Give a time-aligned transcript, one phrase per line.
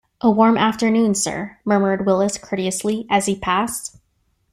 [0.19, 3.97] "A warm afternoon, sir," murmured Willis courteously, as he passed.